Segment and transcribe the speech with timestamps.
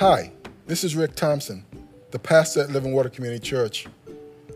[0.00, 0.30] Hi,
[0.68, 1.64] this is Rick Thompson,
[2.12, 3.88] the pastor at Living Water Community Church.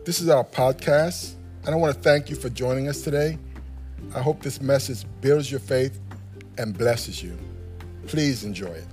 [0.05, 1.33] This is our podcast,
[1.65, 3.37] and I want to thank you for joining us today.
[4.15, 5.99] I hope this message builds your faith
[6.57, 7.37] and blesses you.
[8.07, 8.87] Please enjoy it.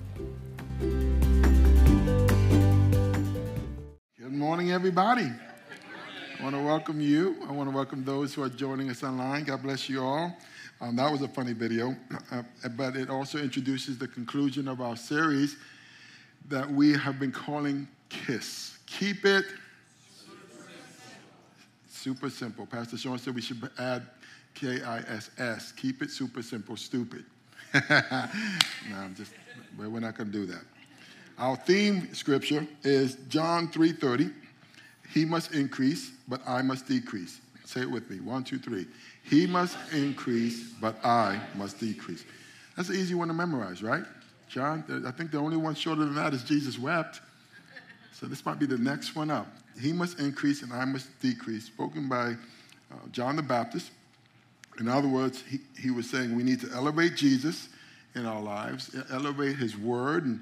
[4.19, 5.31] Good morning, everybody.
[6.41, 7.37] I want to welcome you.
[7.49, 9.45] I want to welcome those who are joining us online.
[9.45, 10.37] God bless you all.
[10.81, 11.95] Um, that was a funny video,
[12.33, 12.43] uh,
[12.77, 15.57] but it also introduces the conclusion of our series
[16.51, 18.79] that we have been calling KISS.
[18.87, 19.47] Keep it
[21.89, 22.67] super simple.
[22.67, 24.03] Pastor Sean said we should add
[24.55, 25.73] K I S S.
[25.73, 27.25] Keep it super simple, stupid.
[27.75, 27.81] no,
[28.97, 29.33] I'm just,
[29.79, 30.63] we're not going to do that.
[31.39, 34.33] Our theme scripture is John 3:30.
[35.15, 37.41] He must increase, but I must decrease.
[37.65, 38.19] Say it with me.
[38.19, 38.87] One, two, three.
[39.23, 42.25] He must increase, but I must decrease.
[42.77, 44.05] That's an easy one to memorize, right?
[44.51, 47.21] John, I think the only one shorter than that is Jesus wept.
[48.13, 49.47] So this might be the next one up.
[49.81, 52.33] He must increase and I must decrease, spoken by
[52.91, 53.93] uh, John the Baptist.
[54.81, 57.69] In other words, he, he was saying we need to elevate Jesus
[58.17, 60.41] in our lives, elevate his word and,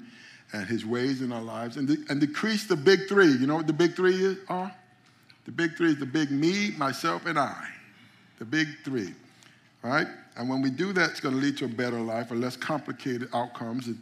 [0.53, 3.31] and his ways in our lives, and, de- and decrease the big three.
[3.31, 4.73] You know what the big three is, are?
[5.45, 7.67] The big three is the big me, myself, and I.
[8.39, 9.13] The big three.
[9.81, 10.07] Right?
[10.35, 12.57] And when we do that, it's going to lead to a better life, a less
[12.57, 13.97] complicated outcomes, and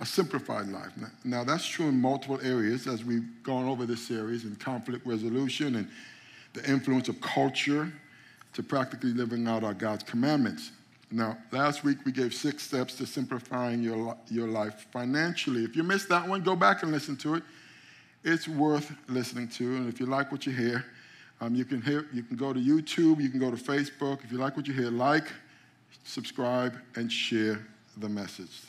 [0.00, 0.90] a simplified life.
[0.96, 5.06] Now, now, that's true in multiple areas as we've gone over this series in conflict
[5.06, 5.88] resolution and
[6.54, 7.92] the influence of culture
[8.54, 10.72] to practically living out our God's commandments.
[11.12, 15.64] Now, last week we gave six steps to simplifying your, your life financially.
[15.64, 17.42] If you missed that one, go back and listen to it.
[18.24, 19.76] It's worth listening to.
[19.76, 20.84] And if you like what you hear,
[21.40, 24.22] um, you, can hear, you can go to YouTube, you can go to Facebook.
[24.24, 25.24] If you like what you hear, like,
[26.04, 28.62] subscribe, and share the message.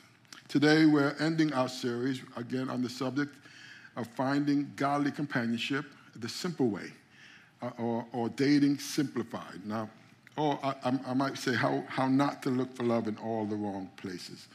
[0.47, 3.35] Today, we're ending our series again on the subject
[3.97, 6.91] of finding godly companionship the simple way,
[7.61, 9.65] uh, or, or dating simplified.
[9.65, 9.89] Now,
[10.37, 13.55] or I, I, might say how, how not to look for love in all the
[13.55, 14.47] wrong places.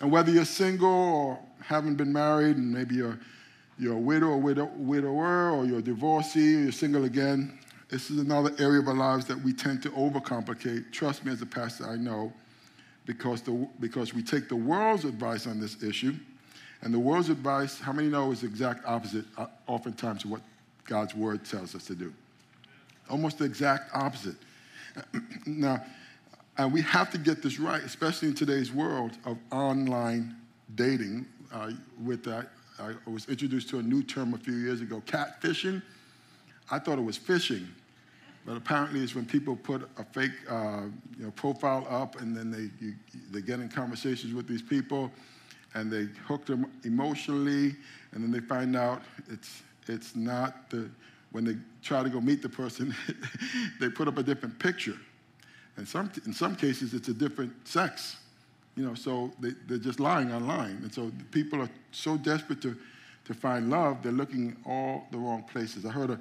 [0.00, 3.18] And whether you're single or haven't been married, and maybe you're,
[3.82, 8.10] you're a widow or widow, widower, or you're a divorcee, or you're single again, this
[8.10, 10.92] is another area of our lives that we tend to overcomplicate.
[10.92, 12.32] Trust me, as a pastor, I know,
[13.06, 16.14] because, the, because we take the world's advice on this issue,
[16.82, 20.42] and the world's advice, how many know, is the exact opposite, uh, oftentimes, of what
[20.84, 22.14] God's word tells us to do?
[23.10, 24.36] Almost the exact opposite.
[25.46, 25.84] now,
[26.56, 30.36] and we have to get this right, especially in today's world of online
[30.76, 31.26] dating.
[31.52, 31.72] Uh,
[32.02, 35.82] with that, I was introduced to a new term a few years ago, catfishing.
[36.70, 37.68] I thought it was fishing,
[38.46, 40.82] but apparently, it's when people put a fake uh,
[41.18, 42.94] you know, profile up and then they, you,
[43.30, 45.10] they get in conversations with these people
[45.74, 47.74] and they hook them emotionally,
[48.12, 50.90] and then they find out it's, it's not the,
[51.30, 52.94] when they try to go meet the person,
[53.80, 54.98] they put up a different picture.
[55.76, 58.16] And some, in some cases, it's a different sex.
[58.76, 60.80] You know, so they, they're just lying online.
[60.82, 62.76] And so people are so desperate to,
[63.26, 65.84] to find love, they're looking all the wrong places.
[65.84, 66.18] I heard a,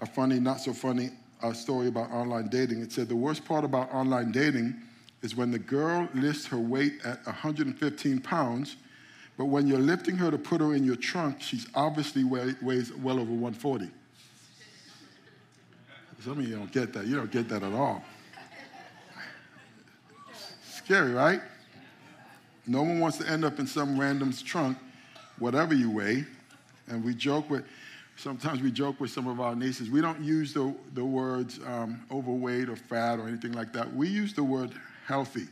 [0.00, 1.10] a funny, not so funny
[1.42, 2.80] a story about online dating.
[2.82, 4.74] It said the worst part about online dating
[5.22, 8.76] is when the girl lists her weight at 115 pounds,
[9.36, 12.92] but when you're lifting her to put her in your trunk, she's obviously weigh, weighs
[12.92, 13.90] well over 140.
[16.22, 17.06] Some of you don't get that.
[17.06, 18.04] You don't get that at all.
[20.70, 21.40] Scary, right?
[22.66, 24.78] No one wants to end up in some random's trunk,
[25.38, 26.24] whatever you weigh.
[26.88, 27.64] And we joke with,
[28.16, 29.90] sometimes we joke with some of our nieces.
[29.90, 33.92] We don't use the, the words um, overweight or fat or anything like that.
[33.94, 34.72] We use the word
[35.06, 35.48] healthy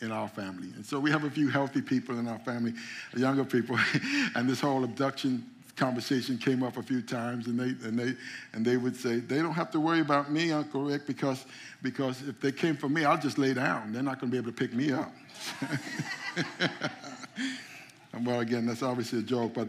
[0.00, 0.68] in our family.
[0.76, 2.72] And so we have a few healthy people in our family,
[3.16, 3.78] younger people,
[4.34, 5.44] and this whole abduction
[5.76, 8.14] conversation came up a few times and they and they
[8.52, 11.46] and they would say they don't have to worry about me uncle rick because
[11.82, 14.36] because if they came for me i'll just lay down they're not going to be
[14.36, 15.10] able to pick me up
[18.24, 19.68] well again that's obviously a joke but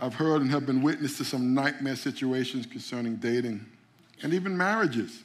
[0.00, 3.64] I've heard and have been witness to some nightmare situations concerning dating
[4.22, 5.24] and even marriages,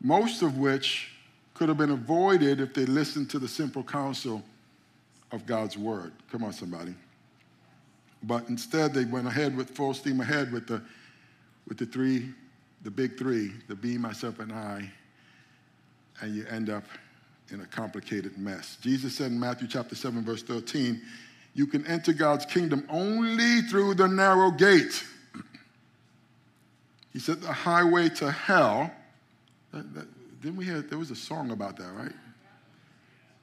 [0.00, 1.12] most of which
[1.54, 4.42] could have been avoided if they listened to the simple counsel
[5.30, 6.12] of God's word.
[6.32, 6.94] Come on, somebody.
[8.22, 10.82] But instead, they went ahead with full steam ahead with the,
[11.68, 12.30] with the three,
[12.82, 14.90] the big three, the me, myself, and I,
[16.20, 16.84] and you end up
[17.52, 18.76] in a complicated mess.
[18.80, 21.00] Jesus said in Matthew chapter 7, verse 13,
[21.54, 25.04] you can enter God's kingdom only through the narrow gate.
[27.12, 28.92] He said the highway to hell.
[29.72, 30.80] That, that, didn't we hear?
[30.80, 32.12] There was a song about that, right?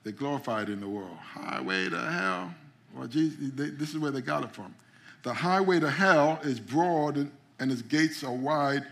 [0.06, 1.18] They glorified in the world.
[1.18, 2.54] Highway to hell.
[2.96, 4.74] Well, Jesus, they, this is where they got it from.
[5.24, 7.30] The highway to hell is broad and,
[7.60, 8.86] and its gates are wide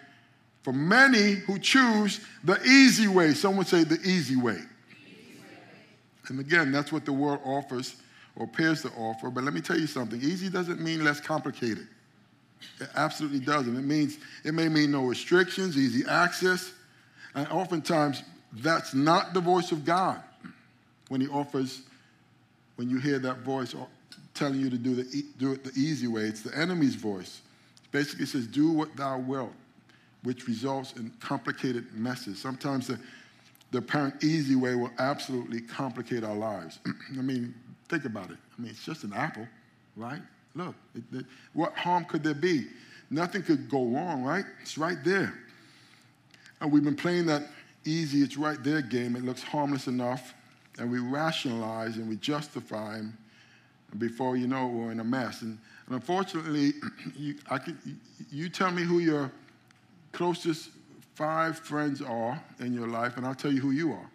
[0.65, 3.35] for many who choose the easy way.
[3.35, 4.57] Someone say the easy way.
[6.29, 7.95] And again, that's what the world offers
[8.35, 9.29] or appears to offer.
[9.29, 11.87] But let me tell you something easy doesn't mean less complicated.
[12.79, 13.75] It absolutely doesn't.
[13.75, 16.73] It means it may mean no restrictions, easy access,
[17.33, 18.23] and oftentimes
[18.53, 20.21] that's not the voice of God
[21.09, 21.81] when He offers.
[22.77, 23.73] When you hear that voice
[24.33, 27.41] telling you to do, the, do it the easy way, it's the enemy's voice.
[27.85, 29.53] It basically says, "Do what thou wilt,"
[30.23, 32.41] which results in complicated messes.
[32.41, 32.99] Sometimes the
[33.75, 36.79] the apparent easy way will absolutely complicate our lives.
[37.11, 37.53] I mean,
[37.89, 38.37] think about it.
[38.57, 39.45] I mean, it's just an apple,
[39.97, 40.21] right?
[40.55, 42.67] Look, it, it, what harm could there be?
[43.09, 44.45] Nothing could go wrong, right?
[44.61, 45.33] It's right there.
[46.61, 47.49] And we've been playing that
[47.83, 49.17] easy, it's right there game.
[49.17, 50.33] It looks harmless enough.
[50.79, 52.99] And we rationalize and we justify.
[52.99, 53.13] And
[53.97, 55.41] before you know it, we're in a mess.
[55.41, 56.75] And, and unfortunately,
[57.17, 57.59] you, I
[58.31, 59.33] you tell me who your
[60.13, 60.69] closest
[61.15, 64.09] five friends are in your life, and I'll tell you who you are.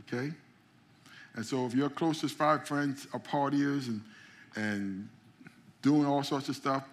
[0.00, 0.30] Okay?
[1.34, 4.00] And so if your closest five friends are partiers and,
[4.54, 5.08] and
[5.82, 6.84] doing all sorts of stuff,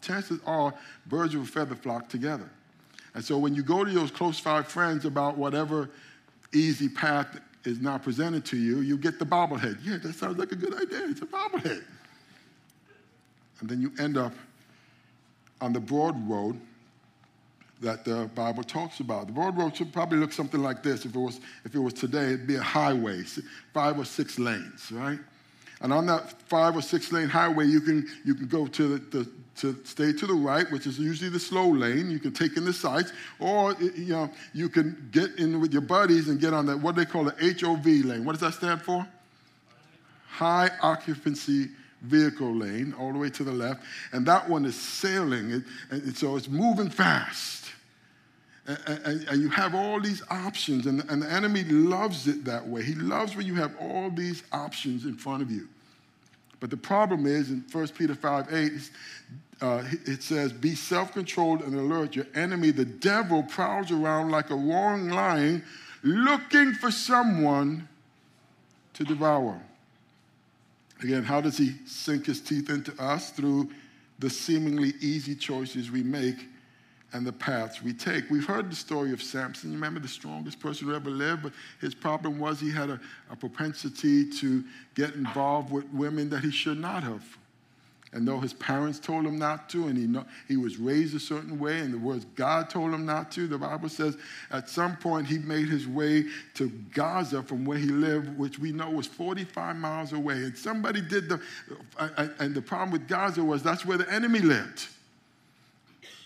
[0.00, 0.72] chances are
[1.06, 2.48] birds of a feather flock together.
[3.14, 5.90] And so when you go to those close five friends about whatever
[6.52, 9.78] easy path is now presented to you, you get the bobblehead.
[9.82, 11.08] Yeah, that sounds like a good idea.
[11.08, 11.82] It's a bobblehead.
[13.60, 14.32] And then you end up
[15.60, 16.60] on the broad road
[17.84, 19.26] that the Bible talks about.
[19.28, 21.04] The broad road should probably look something like this.
[21.04, 23.22] If it was, if it was today, it'd be a highway,
[23.72, 25.18] five or six lanes, right?
[25.80, 29.18] And on that five or six lane highway, you can, you can go to the,
[29.18, 32.10] the to stay to the right, which is usually the slow lane.
[32.10, 35.82] You can take in the sights, or you know you can get in with your
[35.82, 38.24] buddies and get on that what they call the HOV lane.
[38.24, 39.06] What does that stand for?
[40.26, 41.68] High occupancy
[42.02, 43.82] vehicle lane, all the way to the left,
[44.12, 47.70] and that one is sailing, it, and so it's moving fast.
[48.66, 52.82] And, and, you have all these options, and, and the enemy loves it that way.
[52.82, 55.68] He loves when you have all these options in front of you.
[56.60, 58.90] But the problem is in 1 Peter 5 8,
[59.60, 62.16] uh, it says, Be self controlled and alert.
[62.16, 65.62] Your enemy, the devil, prowls around like a roaring lion
[66.02, 67.86] looking for someone
[68.94, 69.60] to devour.
[71.02, 73.28] Again, how does he sink his teeth into us?
[73.28, 73.68] Through
[74.20, 76.48] the seemingly easy choices we make
[77.14, 78.28] and the paths we take.
[78.28, 79.70] We've heard the story of Samson.
[79.70, 83.00] You remember the strongest person who ever lived, but his problem was he had a,
[83.30, 84.64] a propensity to
[84.94, 87.24] get involved with women that he should not have.
[88.12, 91.20] And though his parents told him not to, and he, know, he was raised a
[91.20, 94.16] certain way, and the words God told him not to, the Bible says
[94.50, 98.70] at some point he made his way to Gaza from where he lived, which we
[98.70, 100.34] know was 45 miles away.
[100.34, 101.40] And somebody did the,
[102.38, 104.88] and the problem with Gaza was that's where the enemy lived.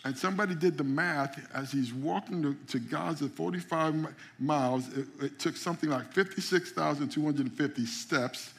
[0.05, 4.89] And somebody did the math as he's walking to, to Gaza 45 miles.
[4.97, 8.55] It, it took something like 56,250 steps.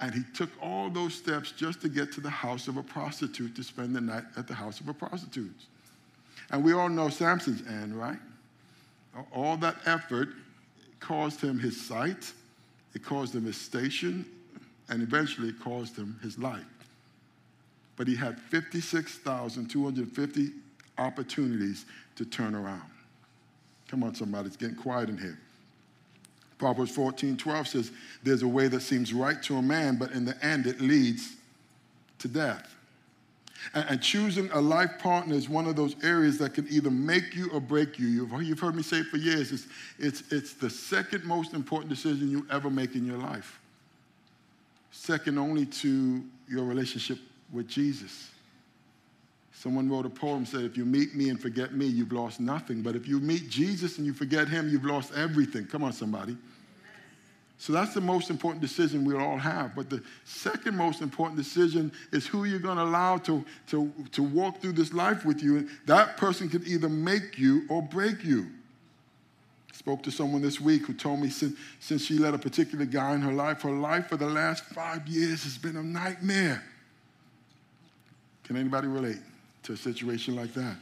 [0.00, 3.54] And he took all those steps just to get to the house of a prostitute
[3.54, 5.54] to spend the night at the house of a prostitute.
[6.50, 8.18] And we all know Samson's end, right?
[9.32, 10.30] All that effort
[10.98, 12.32] caused him his sight,
[12.94, 14.26] it caused him his station,
[14.88, 16.64] and eventually it caused him his life
[17.96, 20.50] but he had 56,250
[20.98, 21.86] opportunities
[22.16, 22.82] to turn around.
[23.88, 25.38] Come on, somebody, it's getting quiet in here.
[26.58, 30.24] Proverbs 14 12 says, There's a way that seems right to a man, but in
[30.24, 31.34] the end it leads
[32.20, 32.74] to death.
[33.74, 37.34] And, and choosing a life partner is one of those areas that can either make
[37.34, 38.06] you or break you.
[38.06, 39.52] You've, you've heard me say for years.
[39.52, 39.66] It's,
[39.98, 43.60] it's, it's the second most important decision you ever make in your life,
[44.90, 47.18] second only to your relationship
[47.54, 48.30] with Jesus.
[49.52, 52.82] Someone wrote a poem said, If you meet me and forget me, you've lost nothing.
[52.82, 55.66] But if you meet Jesus and you forget him, you've lost everything.
[55.66, 56.36] Come on, somebody.
[57.56, 59.74] So that's the most important decision we'll all have.
[59.74, 64.22] But the second most important decision is who you're going to allow to, to, to
[64.22, 65.68] walk through this life with you.
[65.86, 68.48] That person can either make you or break you.
[69.72, 72.84] I spoke to someone this week who told me since, since she let a particular
[72.84, 76.62] guy in her life, her life for the last five years has been a nightmare.
[78.44, 79.20] Can anybody relate
[79.64, 80.76] to a situation like that?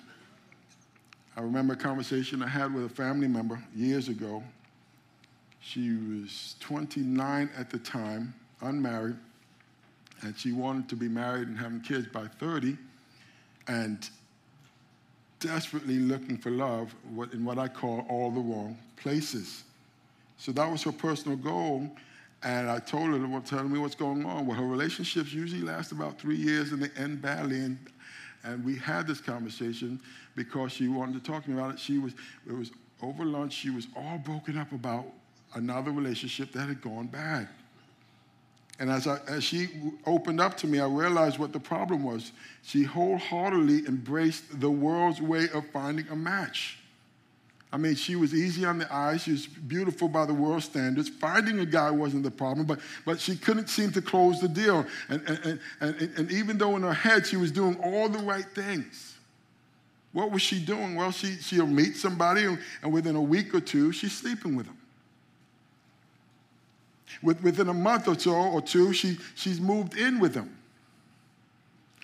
[1.36, 4.42] I remember a conversation I had with a family member years ago.
[5.60, 9.16] She was 29 at the time, unmarried,
[10.22, 12.76] and she wanted to be married and having kids by 30,
[13.68, 14.10] and
[15.38, 16.94] desperately looking for love
[17.32, 19.64] in what I call all the wrong places.
[20.36, 21.88] So that was her personal goal.
[22.44, 24.46] And I told her, well, tell me what's going on.
[24.46, 27.58] Well, her relationships usually last about three years and they end badly.
[27.60, 27.78] And,
[28.42, 30.00] and we had this conversation
[30.34, 31.78] because she wanted to talk to me about it.
[31.78, 32.14] She was,
[32.46, 35.06] it was over lunch, she was all broken up about
[35.54, 37.48] another relationship that had gone bad.
[38.78, 39.68] And as, I, as she
[40.06, 42.32] opened up to me, I realized what the problem was.
[42.62, 46.78] She wholeheartedly embraced the world's way of finding a match.
[47.72, 49.22] I mean, she was easy on the eyes.
[49.22, 51.08] She was beautiful by the world standards.
[51.08, 54.84] Finding a guy wasn't the problem, but, but she couldn't seem to close the deal.
[55.08, 58.44] And, and, and, and, even though in her head she was doing all the right
[58.44, 59.16] things,
[60.12, 60.96] what was she doing?
[60.96, 64.66] Well, she, she'll meet somebody, and, and within a week or two, she's sleeping with
[64.66, 64.76] him.
[67.22, 70.54] With, within a month or so or two, she, she's moved in with him.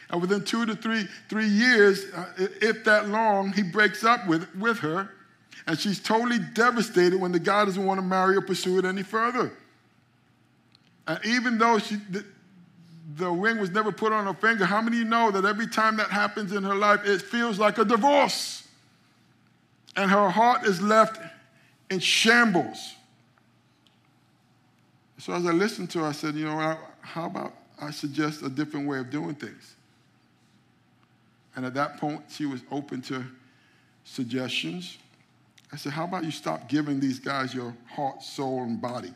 [0.09, 2.25] And within two to three, three years, uh,
[2.63, 5.11] if that long, he breaks up with, with her
[5.67, 9.03] and she's totally devastated when the guy doesn't want to marry or pursue it any
[9.03, 9.53] further.
[11.07, 12.25] And even though she, the,
[13.17, 15.97] the ring was never put on her finger, how many you know that every time
[15.97, 18.67] that happens in her life, it feels like a divorce?
[19.97, 21.21] And her heart is left
[21.91, 22.95] in shambles.
[25.19, 28.49] So as I listened to her, I said, you know, how about I suggest a
[28.49, 29.75] different way of doing things?
[31.57, 33.25] And at that point, she was open to
[34.05, 34.99] suggestions.
[35.73, 39.13] I said, How about you stop giving these guys your heart, soul, and body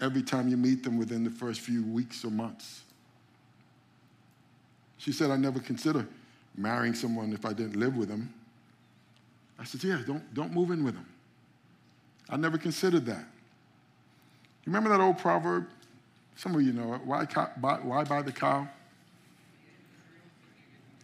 [0.00, 2.82] every time you meet them within the first few weeks or months?
[4.98, 6.06] She said, I never consider
[6.56, 8.32] marrying someone if I didn't live with them.
[9.58, 11.06] I said, Yeah, don't, don't move in with them.
[12.28, 13.24] I never considered that.
[14.64, 15.68] You remember that old proverb?
[16.34, 17.02] Some of you know it.
[17.04, 17.24] Why,
[17.58, 18.68] buy, why buy the cow?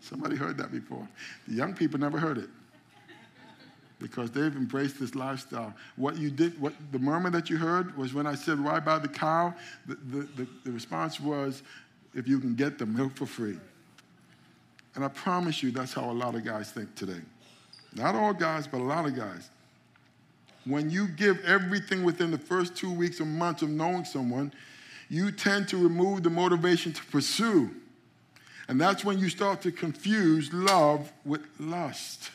[0.00, 1.06] Somebody heard that before.
[1.46, 2.50] The young people never heard it
[4.02, 5.72] because they've embraced this lifestyle.
[5.96, 8.98] What you did, what the murmur that you heard was when I said, why buy
[8.98, 9.54] the cow?
[9.86, 11.62] The, the, the, the response was,
[12.14, 13.58] if you can get the milk for free.
[14.94, 17.20] And I promise you, that's how a lot of guys think today.
[17.94, 19.48] Not all guys, but a lot of guys.
[20.64, 24.52] When you give everything within the first two weeks or months of knowing someone,
[25.08, 27.70] you tend to remove the motivation to pursue.
[28.68, 32.30] And that's when you start to confuse love with lust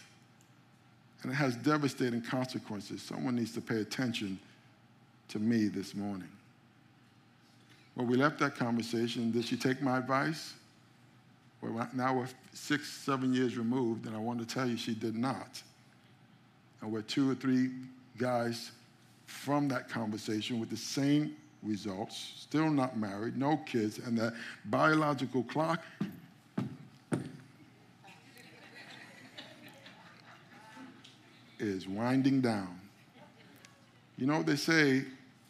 [1.24, 3.02] and it has devastating consequences.
[3.02, 4.40] Someone needs to pay attention
[5.30, 6.30] to me this morning.
[7.96, 9.32] Well, we left that conversation.
[9.32, 10.54] Did she take my advice?
[11.62, 15.16] Well, now we're six, seven years removed, and I want to tell you she did
[15.16, 15.62] not.
[16.82, 17.72] And we're two or three
[18.18, 18.72] guys
[19.26, 24.34] from that conversation with the same results, still not married, no kids, and that
[24.66, 25.82] biological clock
[31.60, 32.80] is winding down.
[34.18, 35.04] You know what they say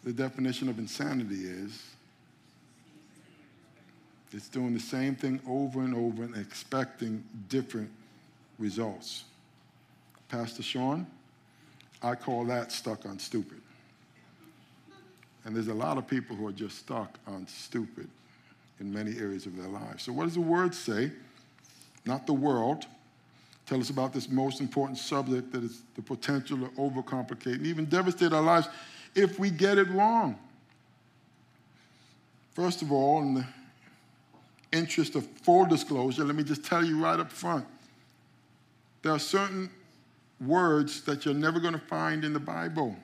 [0.04, 1.82] the definition of insanity is?
[4.34, 7.90] It's doing the same thing over and over and expecting different
[8.60, 9.24] results.
[10.28, 11.08] Pastor Sean,
[12.04, 13.62] I call that stuck on stupid.
[15.46, 18.10] And there's a lot of people who are just stuck on stupid
[18.82, 20.04] in many areas of their lives.
[20.04, 21.12] So, what does the word say?
[22.06, 22.86] Not the world,
[23.68, 27.86] tell us about this most important subject that is the potential to overcomplicate and even
[27.86, 28.68] devastate our lives
[29.14, 30.40] if we get it wrong.
[32.54, 33.46] First of all, in the
[34.72, 37.66] interest of full disclosure, let me just tell you right up front
[39.04, 39.70] there are certain
[40.42, 42.96] words that you're never going to find in the Bible.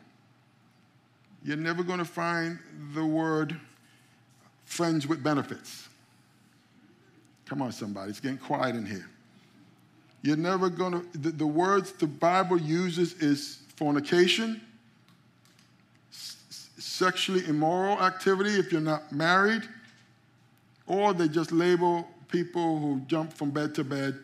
[1.43, 2.59] You're never going to find
[2.93, 3.55] the word
[4.65, 5.87] friends with benefits.
[7.45, 9.09] Come on, somebody, it's getting quiet in here.
[10.23, 14.61] You're never going to, the, the, words the Bible uses is fornication,
[16.13, 19.63] s- sexually immoral activity if you're not married,
[20.87, 24.17] or they just label people who jump from bed to bed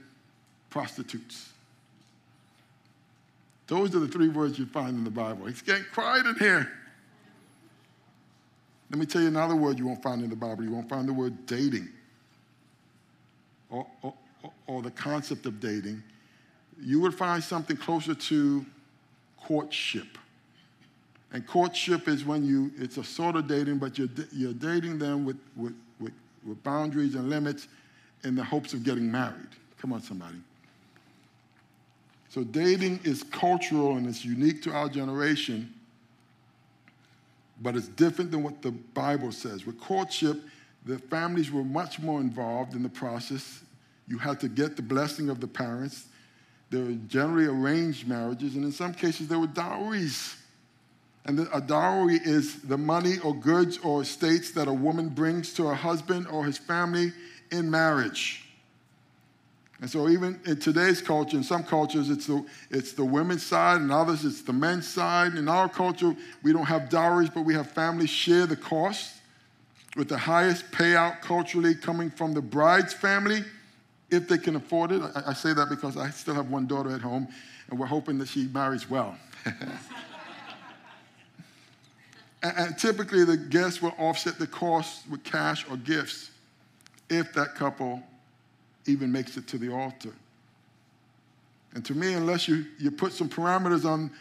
[0.70, 1.50] prostitutes.
[3.68, 5.48] Those are the three words you find in the Bible.
[5.48, 6.72] It's getting quiet in here.
[8.89, 10.63] Let me tell you another word you won't find in the Bible.
[10.63, 11.89] You won't find the word dating
[13.70, 13.86] or,
[14.67, 16.03] or the concept of dating,
[16.81, 18.65] you would find something closer to
[19.38, 20.17] courtship.
[21.31, 25.25] And courtship is when you, it's a sort of dating, but you're, you're dating them
[25.25, 26.13] with, with, with,
[26.46, 27.67] with boundaries and limits
[28.24, 29.50] in the hopes of getting married.
[29.79, 30.38] Come on, somebody.
[32.29, 35.74] So dating is cultural and it's unique to our generation,
[37.62, 39.65] but it's different than what the Bible says.
[39.65, 40.39] With courtship,
[40.86, 43.62] the families were much more involved in the process.
[44.10, 46.08] You had to get the blessing of the parents.
[46.72, 50.36] There were generally arranged marriages, and in some cases, there were dowries.
[51.25, 55.68] And a dowry is the money or goods or estates that a woman brings to
[55.68, 57.13] her husband or his family
[57.51, 58.46] in marriage.
[59.82, 63.80] And so, even in today's culture, in some cultures, it's the, it's the women's side,
[63.80, 65.36] and others, it's the men's side.
[65.36, 69.16] In our culture, we don't have dowries, but we have families share the cost,
[69.96, 73.44] with the highest payout culturally coming from the bride's family,
[74.12, 75.01] if they can afford it.
[75.01, 77.28] I, I say that because I still have one daughter at home,
[77.70, 79.18] and we're hoping that she marries well.
[79.46, 79.58] and,
[82.44, 86.32] and typically, the guests will offset the cost with cash or gifts
[87.10, 88.01] if that couple
[88.86, 90.13] even makes it to the altar.
[91.74, 94.12] And to me, unless you, you put some parameters on,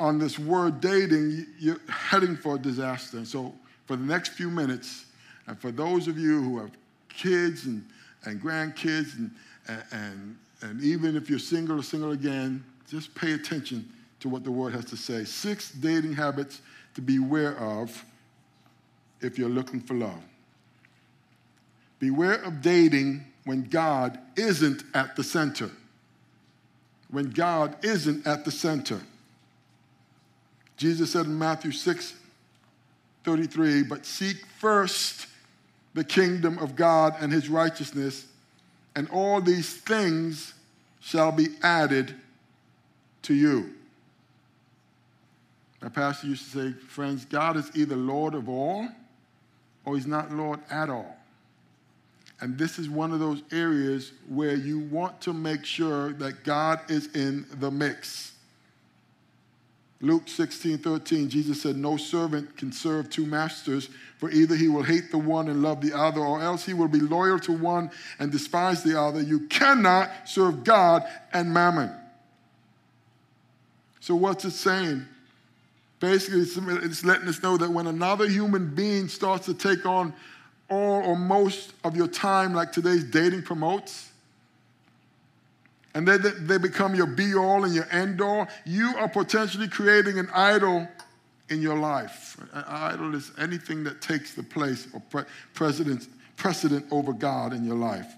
[0.00, 3.18] on this word dating, you're heading for a disaster.
[3.18, 3.54] And so,
[3.86, 5.06] for the next few minutes,
[5.46, 6.70] and for those of you who have
[7.08, 7.84] kids and,
[8.24, 9.30] and grandkids, and,
[9.92, 13.88] and, and even if you're single or single again, just pay attention
[14.20, 15.24] to what the word has to say.
[15.24, 16.60] Six dating habits
[16.94, 18.04] to beware of
[19.20, 20.22] if you're looking for love.
[21.98, 25.70] Beware of dating when God isn't at the center.
[27.10, 29.00] When God isn't at the center.
[30.76, 32.14] Jesus said in Matthew 6
[33.24, 35.28] 33, but seek first
[35.94, 38.26] the kingdom of God and his righteousness,
[38.96, 40.54] and all these things
[41.00, 42.14] shall be added
[43.22, 43.70] to you.
[45.80, 48.88] My pastor used to say, friends, God is either Lord of all
[49.84, 51.16] or he's not Lord at all.
[52.40, 56.80] And this is one of those areas where you want to make sure that God
[56.88, 58.33] is in the mix.
[60.00, 64.82] Luke 16, 13, Jesus said, No servant can serve two masters, for either he will
[64.82, 67.90] hate the one and love the other, or else he will be loyal to one
[68.18, 69.22] and despise the other.
[69.22, 71.90] You cannot serve God and mammon.
[74.00, 75.06] So, what's it saying?
[76.00, 80.12] Basically, it's letting us know that when another human being starts to take on
[80.68, 84.10] all or most of your time, like today's dating promotes,
[85.94, 90.18] and then they become your be all and your end all, you are potentially creating
[90.18, 90.88] an idol
[91.48, 92.36] in your life.
[92.52, 97.76] An idol is anything that takes the place or pre- precedent over God in your
[97.76, 98.12] life.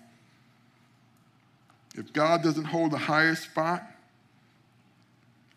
[1.97, 3.83] If God doesn't hold the highest spot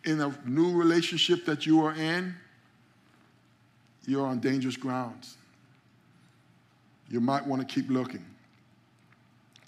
[0.03, 2.35] in a new relationship that you are in,
[4.05, 5.37] you're on dangerous grounds
[7.09, 8.23] you might want to keep looking.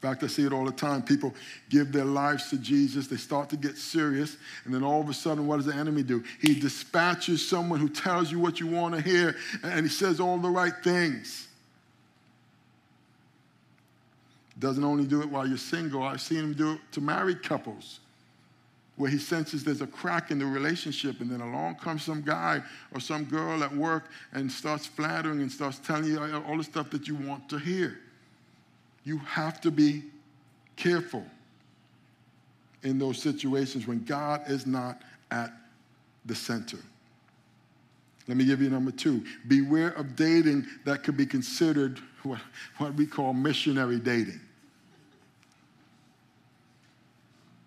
[0.02, 1.04] In fact, I see it all the time.
[1.04, 1.32] People
[1.70, 4.36] give their lives to Jesus, they start to get serious,
[4.66, 6.24] and then all of a sudden, what does the enemy do?
[6.40, 10.40] He dispatches someone who tells you what you want to hear, and he says all
[10.40, 11.48] the right things.
[14.58, 18.00] Doesn't only do it while you're single, I've seen him do it to married couples
[18.96, 22.62] where he senses there's a crack in the relationship, and then along comes some guy
[22.92, 26.90] or some girl at work and starts flattering and starts telling you all the stuff
[26.90, 28.00] that you want to hear.
[29.04, 30.04] You have to be
[30.76, 31.26] careful
[32.84, 35.52] in those situations when God is not at
[36.26, 36.78] the center.
[38.28, 39.24] Let me give you number two.
[39.48, 42.40] Beware of dating that could be considered what,
[42.78, 44.40] what we call missionary dating.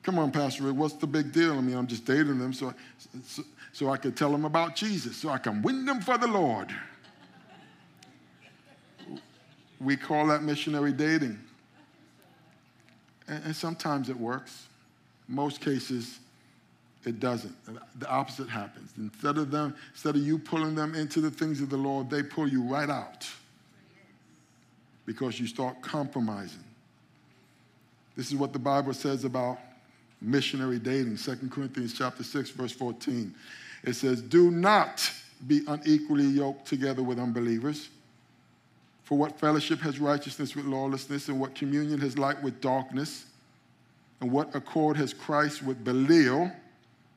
[0.02, 1.56] Come on, Pastor Rick, what's the big deal?
[1.56, 2.74] I mean, I'm just dating them so,
[3.24, 3.42] so,
[3.72, 6.74] so I could tell them about Jesus, so I can win them for the Lord.
[9.84, 11.38] We call that missionary dating.
[13.28, 14.66] And, and sometimes it works.
[15.28, 16.18] Most cases,
[17.04, 17.54] it doesn't.
[17.98, 18.92] The opposite happens.
[18.96, 22.22] Instead of them, instead of you pulling them into the things of the Lord, they
[22.22, 23.26] pull you right out
[25.06, 26.64] because you start compromising.
[28.16, 29.58] This is what the Bible says about
[30.20, 31.16] missionary dating.
[31.16, 33.34] 2 Corinthians chapter 6, verse 14.
[33.82, 35.10] It says, Do not
[35.46, 37.88] be unequally yoked together with unbelievers.
[39.04, 43.26] For what fellowship has righteousness with lawlessness, and what communion has light with darkness?
[44.20, 46.50] And what accord has Christ with Belial?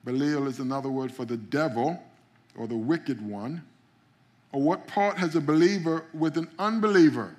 [0.03, 2.01] Belial is another word for the devil
[2.57, 3.63] or the wicked one.
[4.51, 7.35] Or what part has a believer with an unbeliever?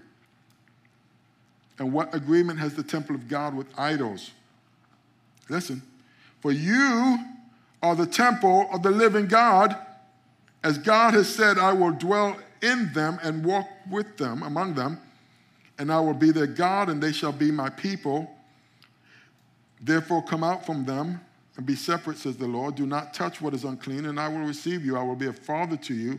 [1.79, 4.31] And what agreement has the temple of God with idols?
[5.49, 5.83] Listen,
[6.41, 7.19] for you
[7.83, 9.77] are the temple of the living God.
[10.65, 15.01] As God has said, I will dwell in them and walk with them, among them,
[15.79, 18.31] and I will be their God, and they shall be my people.
[19.81, 21.21] Therefore, come out from them
[21.57, 22.75] and be separate, says the Lord.
[22.75, 24.97] Do not touch what is unclean, and I will receive you.
[24.97, 26.19] I will be a father to you,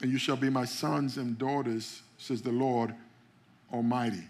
[0.00, 2.94] and you shall be my sons and daughters, says the Lord
[3.72, 4.22] Almighty.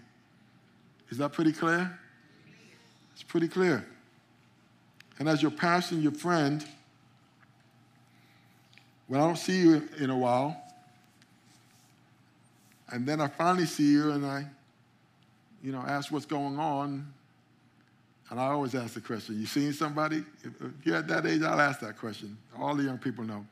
[1.11, 1.99] Is that pretty clear?
[3.13, 3.87] It's pretty clear.
[5.19, 6.65] And as your pastor and your friend,
[9.09, 10.62] when I don't see you in a while,
[12.93, 14.45] and then I finally see you and I,
[15.63, 17.13] you know, ask what's going on,
[18.31, 20.25] and I always ask the question, you seen somebody?
[20.45, 20.53] If
[20.85, 22.37] you're at that age, I'll ask that question.
[22.59, 23.45] All the young people know.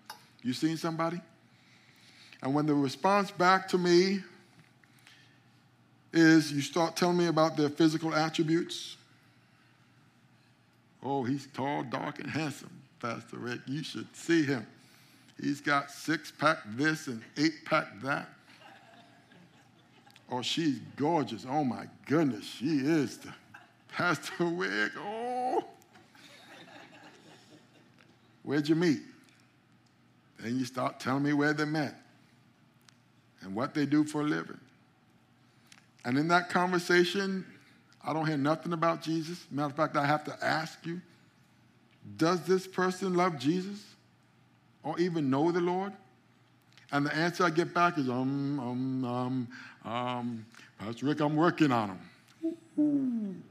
[0.42, 1.20] You seen somebody?
[2.42, 4.20] And when the response back to me
[6.12, 8.96] is you start telling me about their physical attributes.
[11.02, 13.60] Oh, he's tall, dark, and handsome, Pastor Rick.
[13.66, 14.66] You should see him.
[15.40, 18.28] He's got six pack this and eight pack that.
[20.30, 21.44] Oh, she's gorgeous.
[21.48, 23.32] Oh my goodness, she is the
[23.88, 24.92] Pastor Rick.
[24.98, 25.64] Oh.
[28.42, 29.00] Where'd you meet?
[30.38, 31.94] Then you start telling me where they met
[33.42, 34.58] and what they do for a living.
[36.04, 37.44] And in that conversation,
[38.04, 39.44] I don't hear nothing about Jesus.
[39.50, 41.00] Matter of fact, I have to ask you
[42.16, 43.84] Does this person love Jesus
[44.82, 45.92] or even know the Lord?
[46.92, 49.48] And the answer I get back is, um, um, um,
[49.84, 50.46] um,
[50.78, 51.98] Pastor Rick, I'm working on
[52.76, 53.44] them.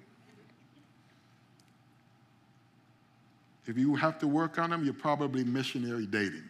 [3.65, 6.43] If you have to work on them, you're probably missionary dating.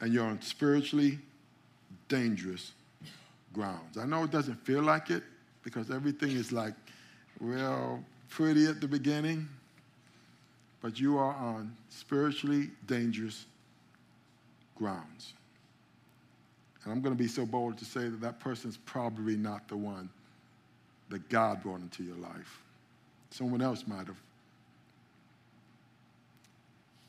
[0.00, 1.18] And you're on spiritually
[2.08, 2.72] dangerous
[3.52, 3.98] grounds.
[3.98, 5.22] I know it doesn't feel like it
[5.62, 6.74] because everything is like,
[7.38, 9.48] well, pretty at the beginning,
[10.80, 13.44] but you are on spiritually dangerous
[14.80, 15.34] grounds.
[16.82, 19.76] And I'm going to be so bold to say that that person's probably not the
[19.76, 20.08] one
[21.10, 22.62] that God brought into your life.
[23.30, 24.16] Someone else might have.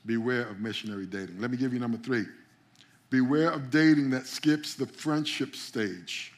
[0.06, 1.40] Beware of missionary dating.
[1.40, 2.26] Let me give you number three.
[3.10, 6.34] Beware of dating that skips the friendship stage.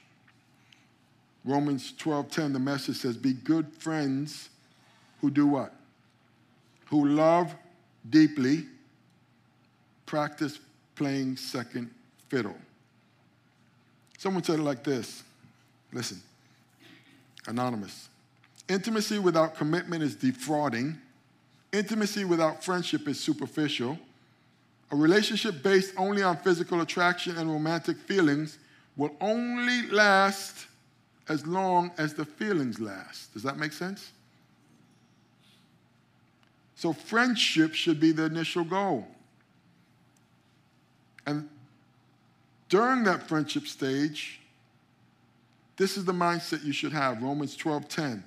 [1.43, 4.49] Romans 12:10, the message says, Be good friends
[5.21, 5.73] who do what?
[6.87, 7.55] Who love
[8.09, 8.65] deeply,
[10.05, 10.59] practice
[10.95, 11.89] playing second
[12.29, 12.55] fiddle.
[14.17, 15.23] Someone said it like this.
[15.91, 16.21] Listen,
[17.47, 18.09] anonymous.
[18.69, 20.97] Intimacy without commitment is defrauding.
[21.71, 23.97] Intimacy without friendship is superficial.
[24.91, 28.59] A relationship based only on physical attraction and romantic feelings
[28.95, 30.67] will only last
[31.27, 33.33] as long as the feelings last.
[33.33, 34.11] Does that make sense?
[36.75, 39.07] So, friendship should be the initial goal.
[41.25, 41.49] And
[42.69, 44.39] during that friendship stage,
[45.77, 48.23] this is the mindset you should have Romans 12 10.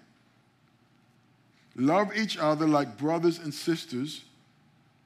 [1.77, 4.23] Love each other like brothers and sisters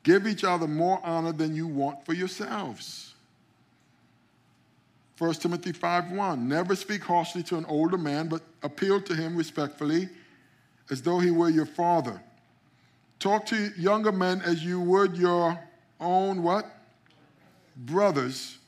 [0.03, 3.15] Give each other more honor than you want for yourselves.
[5.19, 10.09] 1 Timothy 5:1 Never speak harshly to an older man, but appeal to him respectfully
[10.89, 12.23] as though he were your father.
[13.19, 15.59] Talk to younger men as you would your
[16.01, 16.65] own what?
[17.81, 18.59] Brothers.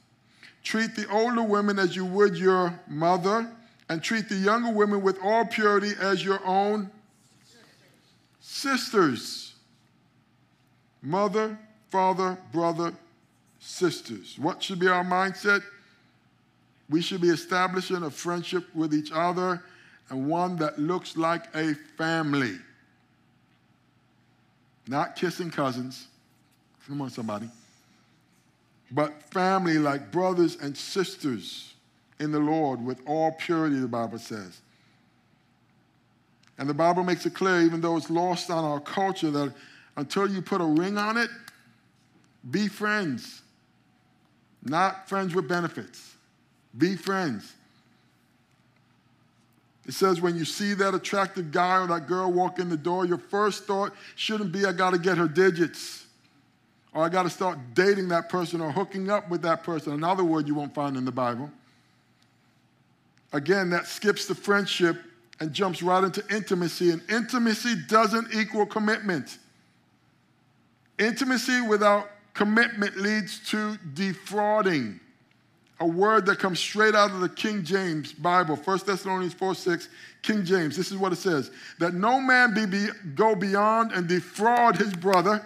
[0.64, 3.50] Treat the older women as you would your mother,
[3.88, 6.90] and treat the younger women with all purity as your own
[8.40, 9.52] sisters
[11.02, 11.58] mother,
[11.90, 12.94] father, brother,
[13.58, 14.38] sisters.
[14.38, 15.62] What should be our mindset?
[16.88, 19.62] We should be establishing a friendship with each other
[20.08, 22.58] and one that looks like a family.
[24.86, 26.06] Not kissing cousins.
[26.86, 27.48] Come on, somebody.
[28.92, 31.72] But family like brothers and sisters
[32.20, 34.60] in the Lord with all purity, the Bible says.
[36.58, 39.52] And the Bible makes it clear, even though it's lost on our culture, that
[39.96, 41.30] until you put a ring on it,
[42.50, 43.42] be friends.
[44.62, 46.14] Not friends with benefits.
[46.76, 47.54] Be friends.
[49.86, 53.06] It says when you see that attractive guy or that girl walk in the door,
[53.06, 56.06] your first thought shouldn't be, I got to get her digits.
[56.94, 59.92] Or I got to start dating that person or hooking up with that person.
[59.92, 61.50] Another word you won't find in the Bible.
[63.32, 65.00] Again, that skips the friendship
[65.40, 66.90] and jumps right into intimacy.
[66.90, 69.38] And intimacy doesn't equal commitment.
[70.98, 75.00] Intimacy without commitment leads to defrauding.
[75.80, 79.88] A word that comes straight out of the King James Bible, 1 Thessalonians 4 6,
[80.20, 80.76] King James.
[80.76, 81.50] This is what it says
[81.80, 85.44] that no man be, be go beyond and defraud his brother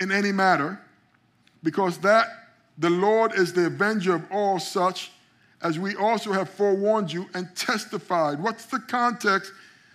[0.00, 0.80] in any matter,
[1.62, 2.26] because that
[2.78, 5.12] the Lord is the avenger of all such,
[5.62, 8.42] as we also have forewarned you and testified.
[8.42, 9.52] What's the context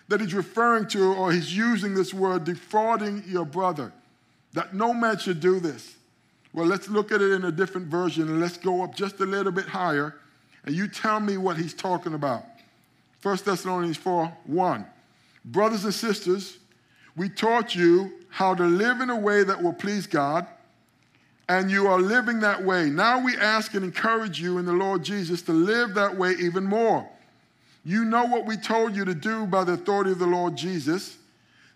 [0.08, 3.91] that he's referring to, or he's using this word, defrauding your brother?
[4.56, 5.96] that no man should do this.
[6.54, 9.26] Well, let's look at it in a different version and let's go up just a
[9.26, 10.15] little bit higher
[10.63, 12.44] and you tell me what he's talking about.
[13.22, 14.86] 1 Thessalonians 4 1.
[15.44, 16.58] Brothers and sisters,
[17.15, 20.45] we taught you how to live in a way that will please God,
[21.47, 22.89] and you are living that way.
[22.89, 26.65] Now we ask and encourage you in the Lord Jesus to live that way even
[26.65, 27.08] more.
[27.86, 31.17] You know what we told you to do by the authority of the Lord Jesus.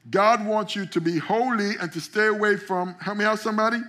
[0.10, 3.80] God wants you to be holy and to stay away from, help me out, somebody?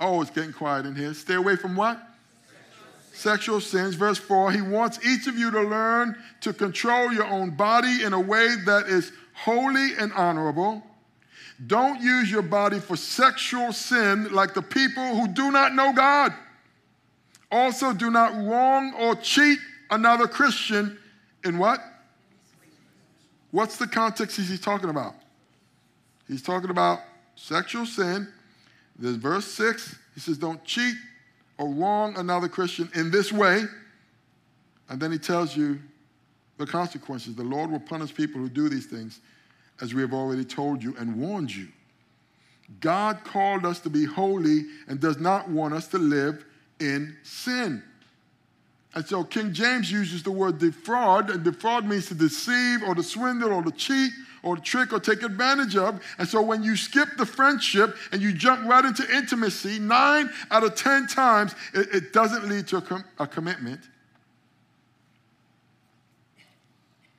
[0.00, 1.12] Oh, it's getting quiet in here.
[1.12, 2.00] Stay away from what?
[3.12, 3.94] Sexual sins.
[3.94, 8.12] Verse 4 He wants each of you to learn to control your own body in
[8.12, 10.82] a way that is holy and honorable.
[11.66, 16.32] Don't use your body for sexual sin like the people who do not know God.
[17.50, 19.58] Also, do not wrong or cheat
[19.90, 20.98] another Christian
[21.44, 21.80] in what?
[23.52, 25.14] What's the context he's talking about?
[26.26, 27.00] He's talking about
[27.36, 28.26] sexual sin.
[28.98, 29.96] There's verse 6.
[30.14, 30.94] He says, Don't cheat
[31.58, 33.64] or wrong another Christian in this way.
[34.88, 35.78] And then he tells you
[36.58, 37.34] the consequences.
[37.34, 39.20] The Lord will punish people who do these things,
[39.80, 41.68] as we have already told you and warned you.
[42.80, 46.44] God called us to be holy and does not want us to live
[46.80, 47.82] in sin.
[48.94, 53.02] And so King James uses the word defraud, and defraud means to deceive or to
[53.02, 54.12] swindle or to cheat
[54.44, 56.00] or to trick or take advantage of.
[56.18, 60.62] And so when you skip the friendship and you jump right into intimacy, nine out
[60.62, 63.80] of 10 times, it, it doesn't lead to a, com- a commitment.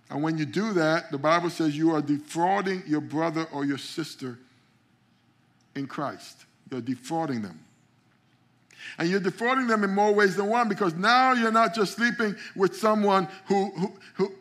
[0.09, 3.77] And when you do that, the Bible says you are defrauding your brother or your
[3.77, 4.37] sister
[5.75, 6.45] in Christ.
[6.71, 7.59] You're defrauding them.
[8.97, 12.35] And you're defrauding them in more ways than one because now you're not just sleeping
[12.55, 14.31] with someone who, who, who,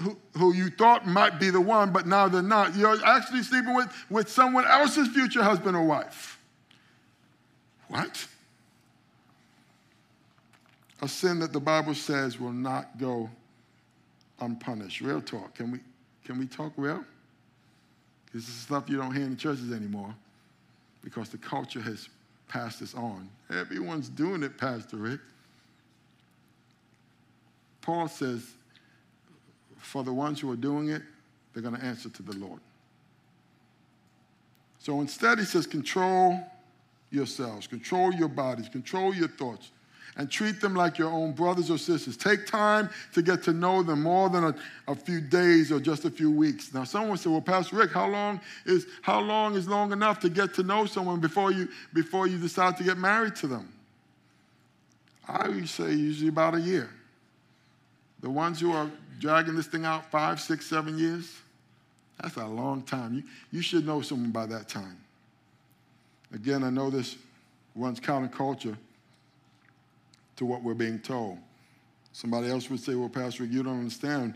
[0.00, 2.76] who, who you thought might be the one, but now they're not.
[2.76, 6.38] You're actually sleeping with, with someone else's future husband or wife.
[7.88, 8.26] What?
[11.00, 13.30] A sin that the Bible says will not go
[14.40, 15.00] unpunished.
[15.00, 15.54] Real talk.
[15.54, 15.80] Can we,
[16.24, 17.04] can we talk real?
[18.32, 20.14] This is stuff you don't hear in the churches anymore
[21.02, 22.08] because the culture has
[22.48, 23.28] passed this on.
[23.50, 25.20] Everyone's doing it, Pastor Rick.
[27.80, 28.50] Paul says,
[29.78, 31.02] for the ones who are doing it,
[31.52, 32.60] they're going to answer to the Lord.
[34.78, 36.40] So instead, he says, control
[37.10, 39.70] yourselves, control your bodies, control your thoughts,
[40.16, 42.16] and treat them like your own brothers or sisters.
[42.16, 44.54] Take time to get to know them more than a,
[44.86, 46.72] a few days or just a few weeks.
[46.72, 50.28] Now, someone said, "Well, Pastor Rick, how long is how long is long enough to
[50.28, 53.72] get to know someone before you before you decide to get married to them?"
[55.26, 56.90] I would say usually about a year.
[58.20, 61.34] The ones who are dragging this thing out five, six, seven years,
[62.20, 63.14] that's a long time.
[63.14, 63.22] You,
[63.52, 64.98] you should know someone by that time.
[66.32, 67.16] Again, I know this
[67.74, 68.76] runs counterculture
[70.36, 71.38] to what we're being told.
[72.12, 74.34] Somebody else would say, Well, Pastor, you don't understand.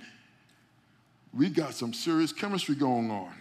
[1.33, 3.33] We got some serious chemistry going on.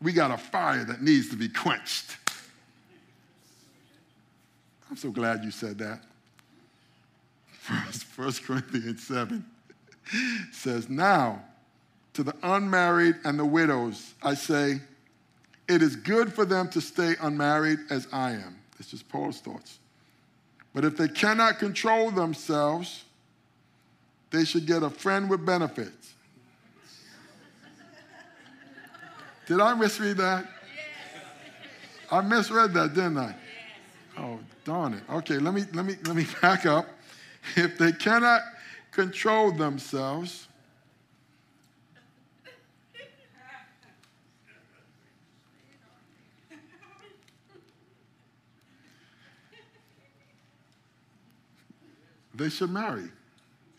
[0.00, 2.16] We got a fire that needs to be quenched.
[4.90, 6.02] I'm so glad you said that.
[7.52, 9.44] First, First Corinthians 7
[10.52, 11.42] says, Now,
[12.14, 14.80] to the unmarried and the widows, I say,
[15.68, 18.58] it is good for them to stay unmarried as I am.
[18.76, 19.78] This just Paul's thoughts.
[20.78, 23.02] But if they cannot control themselves,
[24.30, 26.14] they should get a friend with benefits.
[29.48, 30.46] Did I misread that?
[32.12, 33.34] I misread that, didn't I?
[34.18, 35.02] Oh, darn it.
[35.10, 36.86] Okay, let me let me let me back up.
[37.56, 38.42] If they cannot
[38.92, 40.46] control themselves,
[52.38, 53.08] they should marry.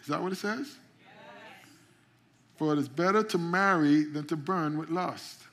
[0.02, 0.76] Is that what it says?
[1.00, 1.10] Yes.
[2.58, 5.44] For it is better to marry than to burn with lust.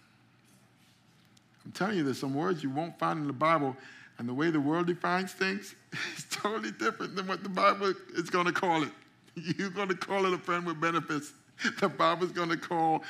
[1.65, 3.77] I'm telling you, there's some words you won't find in the Bible,
[4.19, 5.75] and the way the world defines things
[6.17, 8.93] is totally different than what the Bible is going to call it.
[9.59, 11.33] You're going to call it a friend with benefits.
[11.81, 13.03] The Bible's going to call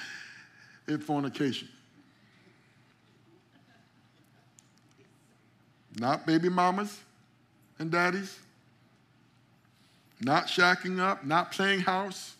[0.87, 1.69] it fornication.
[5.99, 7.01] Not baby mamas
[7.81, 8.39] and daddies,
[10.21, 12.35] not shacking up, not playing house.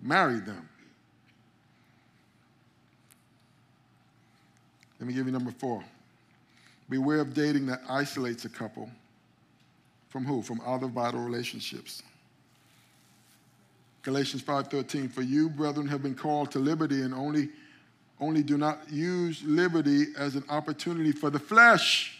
[0.00, 0.68] Marry them.
[5.00, 5.82] Let me give you number four.
[6.88, 8.90] Beware of dating that isolates a couple.
[10.08, 10.42] From who?
[10.42, 12.02] From other vital relationships.
[14.02, 17.50] Galatians 5:13 For you brethren have been called to liberty and only
[18.20, 22.18] only do not use liberty as an opportunity for the flesh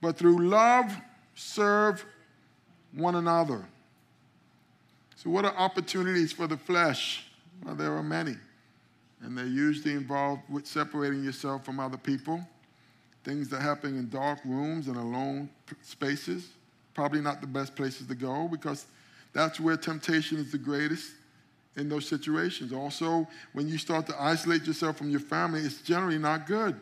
[0.00, 0.96] but through love
[1.34, 2.04] serve
[2.92, 3.64] one another.
[5.16, 7.24] So, what are opportunities for the flesh?
[7.64, 8.36] Well, there are many.
[9.20, 12.40] And they're usually involved with separating yourself from other people.
[13.24, 15.50] things that happen in dark rooms and alone
[15.82, 16.48] spaces.
[16.94, 18.86] Probably not the best places to go because
[19.34, 21.12] that's where temptation is the greatest
[21.76, 22.72] in those situations.
[22.72, 26.80] Also, when you start to isolate yourself from your family, it's generally not good.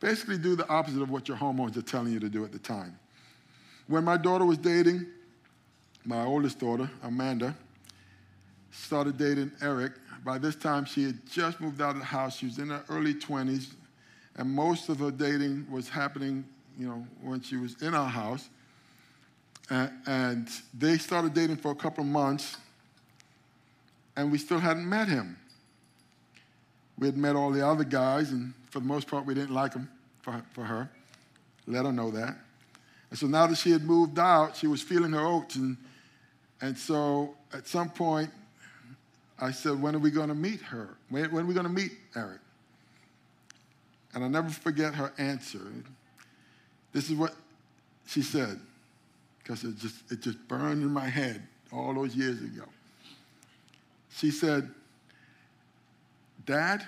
[0.00, 2.58] Basically, do the opposite of what your hormones are telling you to do at the
[2.58, 2.98] time.
[3.88, 5.06] When my daughter was dating,
[6.04, 7.56] my oldest daughter, Amanda,
[8.70, 9.92] started dating Eric.
[10.24, 12.36] By this time, she had just moved out of the house.
[12.36, 13.72] She was in her early 20s,
[14.36, 16.44] and most of her dating was happening,
[16.78, 18.48] you know, when she was in our house.
[19.70, 22.56] And, and they started dating for a couple of months,
[24.16, 25.36] and we still hadn't met him.
[26.98, 29.72] We had met all the other guys, and for the most part, we didn't like
[29.72, 29.88] them
[30.22, 30.90] for, for her.
[31.66, 32.36] Let her know that.
[33.10, 35.56] And so now that she had moved out, she was feeling her oats.
[35.56, 35.76] And,
[36.60, 38.30] and so at some point,
[39.40, 40.96] I said, When are we going to meet her?
[41.08, 42.40] When, when are we going to meet Eric?
[44.14, 45.60] And I'll never forget her answer.
[46.92, 47.34] This is what
[48.06, 48.58] she said,
[49.38, 52.64] because it just, it just burned in my head all those years ago.
[54.10, 54.70] She said,
[56.46, 56.84] Dad,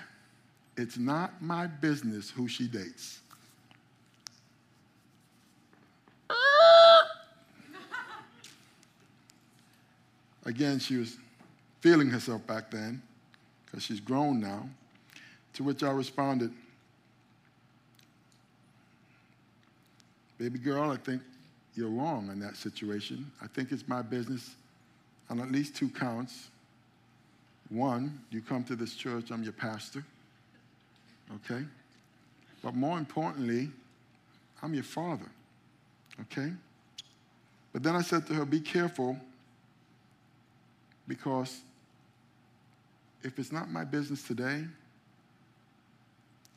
[0.77, 3.19] it's not my business who she dates.
[10.45, 11.17] Again, she was
[11.81, 13.01] feeling herself back then
[13.65, 14.69] because she's grown now.
[15.53, 16.51] To which I responded,
[20.41, 21.21] Baby girl, I think
[21.75, 23.31] you're wrong in that situation.
[23.43, 24.55] I think it's my business
[25.29, 26.47] on at least two counts.
[27.69, 30.03] One, you come to this church, I'm your pastor.
[31.35, 31.63] Okay?
[32.63, 33.69] But more importantly,
[34.61, 35.29] I'm your father.
[36.21, 36.51] Okay?
[37.73, 39.17] But then I said to her, Be careful
[41.07, 41.61] because
[43.23, 44.65] if it's not my business today,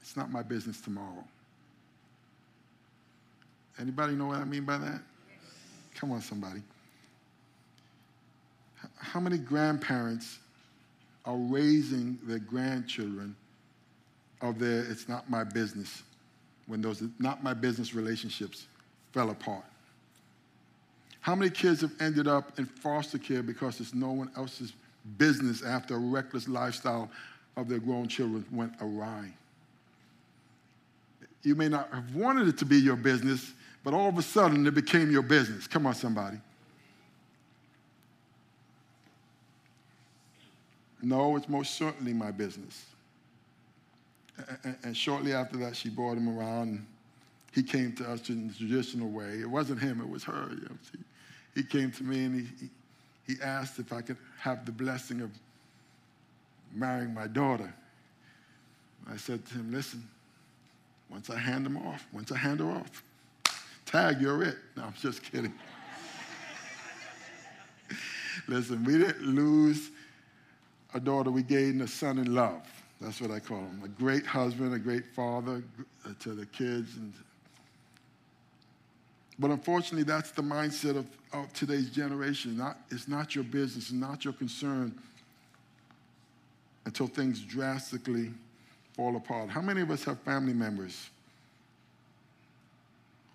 [0.00, 1.24] it's not my business tomorrow.
[3.78, 5.00] Anybody know what I mean by that?
[5.94, 6.62] Come on, somebody.
[8.96, 10.38] How many grandparents
[11.24, 13.34] are raising their grandchildren
[14.44, 16.02] of their it's not my business
[16.66, 18.66] when those not my business relationships
[19.12, 19.64] fell apart?
[21.20, 24.74] How many kids have ended up in foster care because it's no one else's
[25.16, 27.10] business after a reckless lifestyle
[27.56, 29.32] of their grown children went awry?
[31.42, 33.52] You may not have wanted it to be your business,
[33.82, 35.66] but all of a sudden it became your business.
[35.66, 36.38] Come on, somebody.
[41.02, 42.84] No, it's most certainly my business.
[44.82, 46.84] And shortly after that, she brought him around.
[47.52, 49.40] He came to us in the traditional way.
[49.40, 50.48] It wasn't him, it was her.
[50.50, 50.98] You know, she,
[51.54, 52.70] he came to me and he,
[53.32, 55.30] he asked if I could have the blessing of
[56.72, 57.72] marrying my daughter.
[59.10, 60.08] I said to him, listen,
[61.10, 63.04] once I hand him off, once I hand her off,
[63.86, 64.56] tag, you're it.
[64.76, 65.54] No, I'm just kidding.
[68.48, 69.90] listen, we didn't lose
[70.94, 72.66] a daughter, we gained a son in love.
[73.04, 73.82] That's what I call him.
[73.84, 75.62] A great husband, a great father
[76.04, 77.12] uh, to the kids and
[79.38, 82.56] but unfortunately, that's the mindset of, of today's generation.
[82.56, 84.94] Not, it's not your business, it's not your concern
[86.84, 88.30] until things drastically
[88.94, 89.50] fall apart.
[89.50, 91.10] How many of us have family members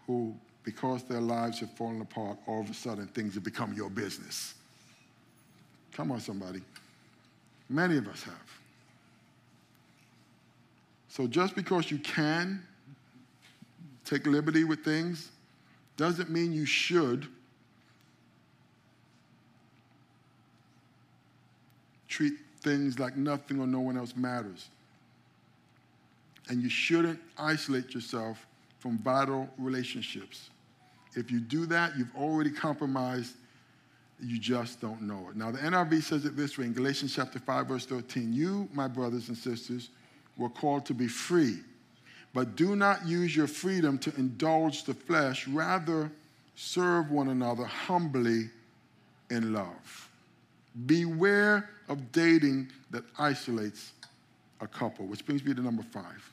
[0.08, 3.90] who, because their lives have fallen apart, all of a sudden things have become your
[3.90, 4.54] business?
[5.92, 6.62] Come on, somebody.
[7.68, 8.59] Many of us have.
[11.10, 12.64] So just because you can
[14.06, 15.30] take liberty with things
[15.98, 17.28] doesn't mean you should
[22.08, 24.70] treat things like nothing or no one else matters.
[26.48, 28.46] And you shouldn't isolate yourself
[28.80, 30.50] from vital relationships.
[31.16, 33.36] If you do that, you've already compromised.
[34.22, 35.36] You just don't know it.
[35.36, 38.88] Now, the NIV says it this way in Galatians chapter 5, verse 13 You, my
[38.88, 39.90] brothers and sisters,
[40.40, 41.60] were called to be free
[42.34, 45.48] but do not use your freedom to indulge the flesh.
[45.48, 46.12] Rather,
[46.56, 48.50] serve one another humbly
[49.30, 50.10] in love.
[50.86, 53.94] Beware of dating that isolates
[54.62, 56.30] a couple, which brings me to number five.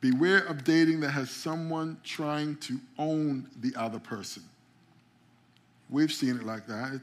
[0.00, 4.42] Beware of dating that has someone trying to own the other person.
[5.90, 7.00] We've seen it like that.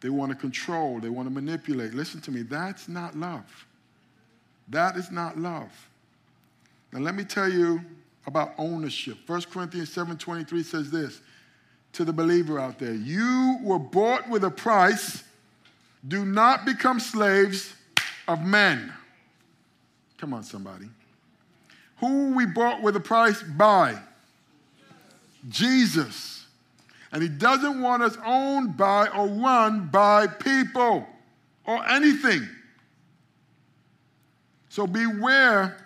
[0.00, 1.92] They want to control, they want to manipulate.
[1.92, 3.66] Listen to me, that's not love.
[4.70, 5.70] That is not love.
[6.92, 7.80] Now let me tell you
[8.26, 9.18] about ownership.
[9.26, 11.20] 1 Corinthians 7:23 says this
[11.92, 15.24] to the believer out there, you were bought with a price.
[16.06, 17.74] Do not become slaves
[18.28, 18.92] of men.
[20.18, 20.88] Come on, somebody.
[21.98, 23.98] Who we bought with a price by?
[25.48, 26.44] Jesus.
[27.10, 31.06] And he doesn't want us owned by or run by people
[31.64, 32.48] or anything.
[34.78, 35.76] So beware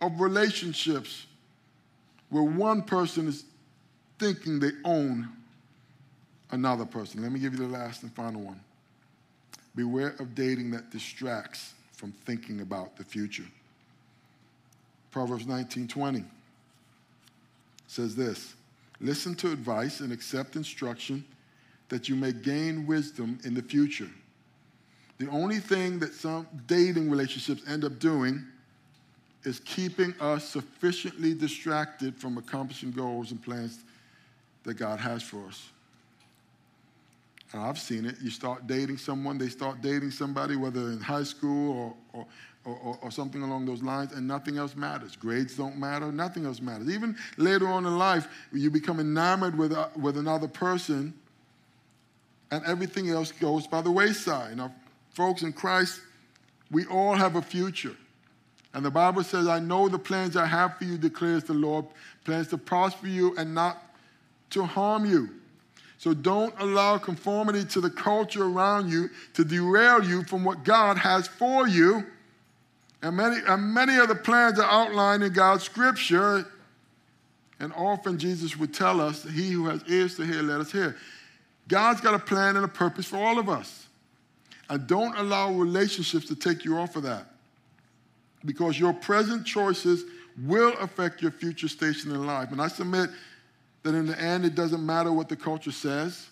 [0.00, 1.26] of relationships
[2.30, 3.42] where one person is
[4.20, 5.28] thinking they own
[6.52, 7.22] another person.
[7.22, 8.60] Let me give you the last and final one.
[9.74, 13.46] Beware of dating that distracts from thinking about the future.
[15.10, 16.24] Proverbs 19:20
[17.88, 18.54] says this,
[19.00, 21.24] listen to advice and accept instruction
[21.88, 24.10] that you may gain wisdom in the future.
[25.18, 28.44] The only thing that some dating relationships end up doing
[29.44, 33.78] is keeping us sufficiently distracted from accomplishing goals and plans
[34.64, 35.68] that God has for us.
[37.52, 38.16] And I've seen it.
[38.20, 42.26] You start dating someone, they start dating somebody, whether in high school or,
[42.64, 45.14] or, or, or, something along those lines, and nothing else matters.
[45.14, 46.90] Grades don't matter, nothing else matters.
[46.90, 51.14] Even later on in life, you become enamored with, uh, with another person,
[52.50, 54.56] and everything else goes by the wayside.
[54.56, 54.74] Now,
[55.16, 56.02] folks in Christ,
[56.70, 57.96] we all have a future.
[58.74, 61.86] And the Bible says, I know the plans I have for you, declares the Lord,
[62.24, 63.82] plans to prosper you and not
[64.50, 65.30] to harm you.
[65.96, 70.98] So don't allow conformity to the culture around you to derail you from what God
[70.98, 72.04] has for you.
[73.00, 76.46] And many, and many of the plans are outlined in God's scripture.
[77.58, 80.94] And often Jesus would tell us, He who has ears to hear, let us hear.
[81.68, 83.85] God's got a plan and a purpose for all of us.
[84.68, 87.26] And don't allow relationships to take you off of that.
[88.44, 90.04] Because your present choices
[90.44, 92.52] will affect your future station in life.
[92.52, 93.10] And I submit
[93.82, 96.28] that in the end, it doesn't matter what the culture says,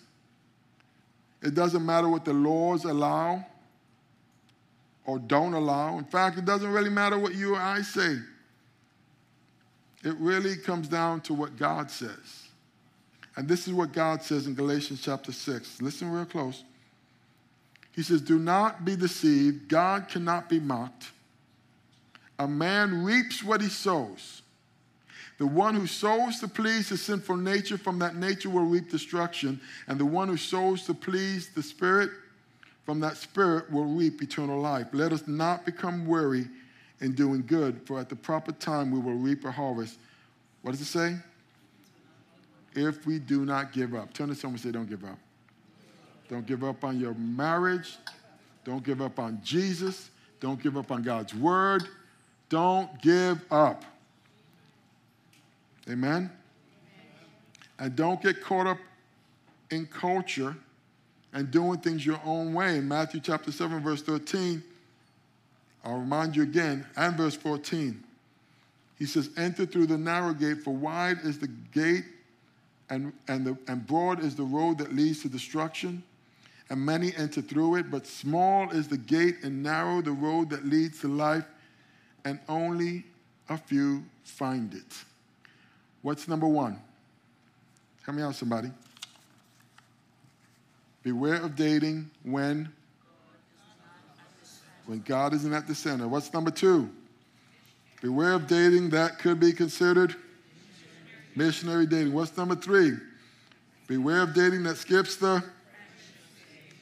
[1.41, 3.45] it doesn't matter what the laws allow
[5.05, 5.97] or don't allow.
[5.97, 8.17] In fact, it doesn't really matter what you or I say.
[10.03, 12.47] It really comes down to what God says.
[13.35, 15.81] And this is what God says in Galatians chapter 6.
[15.81, 16.63] Listen real close.
[17.95, 19.69] He says, Do not be deceived.
[19.69, 21.11] God cannot be mocked.
[22.37, 24.41] A man reaps what he sows.
[25.37, 29.59] The one who sows to please his sinful nature from that nature will reap destruction,
[29.87, 32.09] and the one who sows to please the Spirit
[32.85, 34.87] from that Spirit will reap eternal life.
[34.91, 36.47] Let us not become weary
[37.01, 39.97] in doing good, for at the proper time we will reap a harvest.
[40.61, 41.17] What does it say?
[42.73, 44.13] If we do not give up.
[44.13, 45.17] Turn to someone and say, Don't give up.
[46.29, 47.97] Don't give up on your marriage.
[48.63, 50.09] Don't give up on Jesus.
[50.39, 51.83] Don't give up on God's word.
[52.49, 53.83] Don't give up.
[55.89, 56.31] Amen?
[57.77, 58.77] And don't get caught up
[59.69, 60.55] in culture
[61.33, 62.77] and doing things your own way.
[62.77, 64.63] In Matthew chapter 7, verse 13,
[65.83, 68.03] I'll remind you again, and verse 14,
[68.97, 72.05] he says, Enter through the narrow gate, for wide is the gate
[72.89, 76.03] and, and, the, and broad is the road that leads to destruction,
[76.69, 80.65] and many enter through it, but small is the gate and narrow the road that
[80.65, 81.45] leads to life,
[82.23, 83.05] and only
[83.49, 85.03] a few find it.
[86.01, 86.79] What's number one?
[88.03, 88.71] Help me out, somebody.
[91.03, 92.71] Beware of dating when
[94.85, 96.07] when God isn't at the center.
[96.07, 96.89] What's number two?
[98.01, 100.15] Beware of dating that could be considered
[101.35, 102.13] missionary dating.
[102.13, 102.93] What's number three?
[103.87, 105.43] Beware of dating that skips the.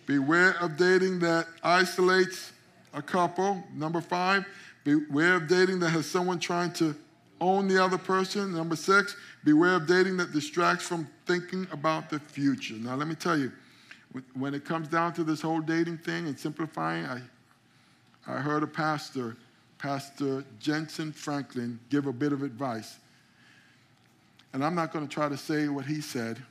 [0.05, 2.51] Beware of dating that isolates
[2.93, 3.63] a couple.
[3.73, 4.45] Number five,
[4.83, 6.95] beware of dating that has someone trying to
[7.39, 8.53] own the other person.
[8.53, 12.75] Number six, beware of dating that distracts from thinking about the future.
[12.75, 13.51] Now, let me tell you,
[14.35, 17.21] when it comes down to this whole dating thing and simplifying, I,
[18.27, 19.35] I heard a pastor,
[19.77, 22.97] Pastor Jentezen Franklin, give a bit of advice.
[24.53, 26.41] And I'm not going to try to say what he said.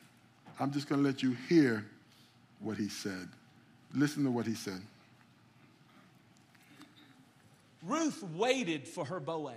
[0.59, 1.87] I'm just going to let you hear
[2.61, 3.29] what he said.
[3.95, 4.81] Listen to what he said.
[7.83, 9.57] Ruth waited for her Boaz.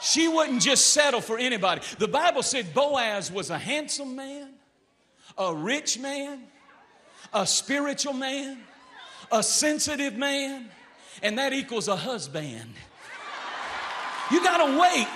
[0.00, 1.82] She wouldn't just settle for anybody.
[1.98, 4.50] The Bible said Boaz was a handsome man,
[5.36, 6.42] a rich man,
[7.32, 8.58] a spiritual man,
[9.30, 10.68] a sensitive man,
[11.22, 12.74] and that equals a husband.
[14.30, 15.06] You gotta wait.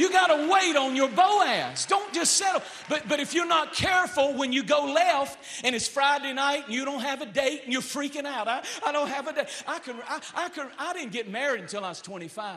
[0.00, 1.84] You gotta wait on your Boaz.
[1.84, 2.62] Don't just settle.
[2.88, 6.74] But but if you're not careful when you go left and it's Friday night and
[6.74, 8.48] you don't have a date and you're freaking out.
[8.48, 9.48] I, I don't have a date.
[9.66, 12.56] I could I, I could I didn't get married until I was 25.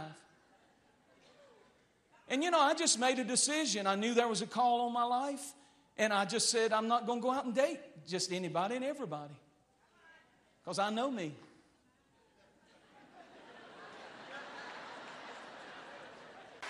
[2.29, 3.87] And you know, I just made a decision.
[3.87, 5.53] I knew there was a call on my life.
[5.97, 8.85] And I just said, I'm not going to go out and date just anybody and
[8.85, 9.35] everybody.
[10.63, 11.33] Because I know me.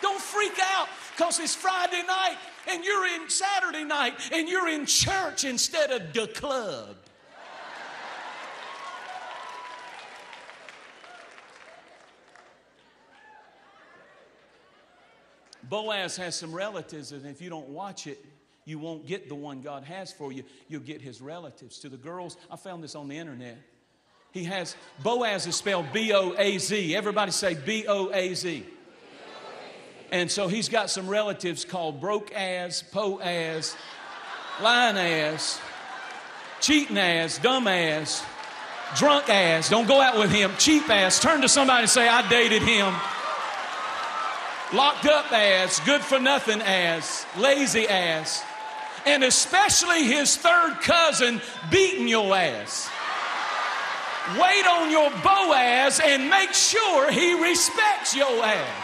[0.04, 0.88] Don't freak out
[1.18, 2.38] because it's Friday night
[2.70, 6.98] and you're in Saturday night and you're in church instead of the club.
[15.70, 18.24] Boaz has some relatives, and if you don't watch it,
[18.66, 20.44] you won't get the one God has for you.
[20.68, 21.80] You'll get his relatives.
[21.80, 23.58] To the girls, I found this on the internet.
[24.32, 26.96] He has, Boaz is spelled B O A Z.
[26.96, 28.66] Everybody say B O A Z.
[30.12, 33.76] And so he's got some relatives called broke ass, po ass,
[34.62, 35.60] lying ass,
[36.62, 38.24] cheating ass, dumb ass,
[38.96, 39.70] drunk ass.
[39.70, 41.20] Don't go out with him, cheap ass.
[41.20, 42.94] Turn to somebody and say, I dated him
[44.74, 48.44] locked up ass, good for nothing ass, lazy ass,
[49.06, 52.90] and especially his third cousin beating your ass.
[54.40, 58.83] Wait on your Boaz and make sure he respects your ass.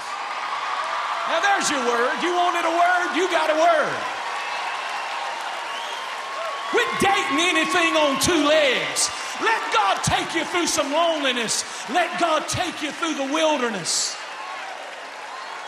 [1.29, 2.17] Now, there's your word.
[2.23, 3.93] You wanted a word, you got a word.
[6.71, 9.11] Quit dating anything on two legs.
[9.39, 11.63] Let God take you through some loneliness.
[11.91, 14.17] Let God take you through the wilderness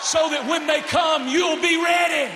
[0.02, 2.32] so that when they come, you'll be ready.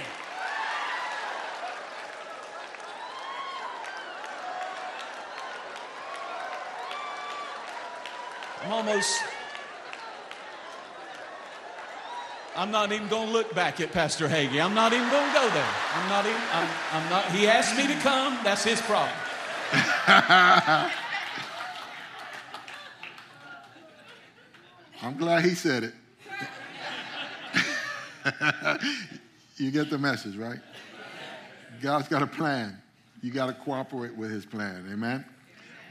[8.64, 9.35] I'm almost.
[12.56, 14.64] I'm not even going to look back at Pastor Hagee.
[14.64, 15.74] I'm not even going to go there.
[15.94, 16.42] I'm not even.
[16.54, 17.26] I'm, I'm not.
[17.32, 18.40] He asked me to come.
[18.44, 19.12] That's his problem.
[25.02, 25.94] I'm glad he said it.
[29.58, 30.60] you get the message, right?
[31.82, 32.82] God's got a plan.
[33.22, 34.88] You got to cooperate with his plan.
[34.92, 35.26] Amen?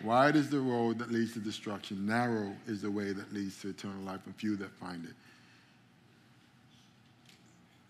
[0.03, 3.69] Wide is the road that leads to destruction, narrow is the way that leads to
[3.69, 5.13] eternal life, and few that find it.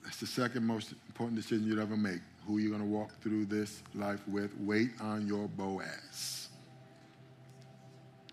[0.04, 2.20] That's the second most important decision you'd ever make.
[2.46, 4.54] Who you're going to walk through this life with.
[4.60, 6.48] Wait on your Boaz.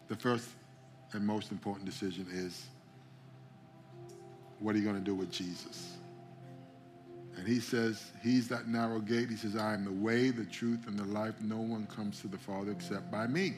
[0.09, 0.49] The first
[1.13, 2.65] and most important decision is
[4.59, 5.95] what are you going to do with Jesus?
[7.38, 9.30] And he says, He's that narrow gate.
[9.30, 11.36] He says, I am the way, the truth, and the life.
[11.41, 13.55] No one comes to the Father except by me.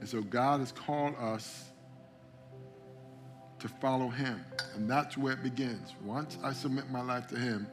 [0.00, 1.71] And so God has called us
[3.62, 4.44] to follow him.
[4.74, 5.94] And that's where it begins.
[6.04, 7.66] Once I submit my life to him,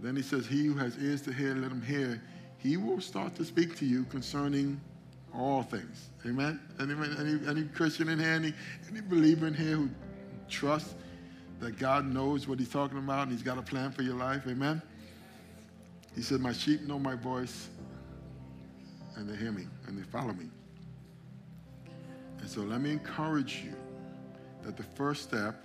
[0.00, 2.20] then he says, He who has ears to hear, let him hear.
[2.58, 4.80] He will start to speak to you concerning
[5.34, 6.08] all things.
[6.26, 6.60] Amen?
[6.80, 8.52] Any, any, any Christian in here, any,
[8.90, 9.90] any believer in here who
[10.48, 10.94] trusts
[11.60, 14.42] that God knows what he's talking about and he's got a plan for your life.
[14.48, 14.80] Amen?
[16.14, 17.68] He said, My sheep know my voice
[19.16, 20.46] and they hear me and they follow me.
[22.40, 23.74] And so let me encourage you
[24.62, 25.56] that the first step